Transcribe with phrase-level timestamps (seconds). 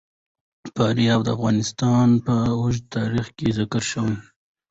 [0.75, 4.25] فاریاب د افغانستان په اوږده تاریخ کې ذکر شوی دی.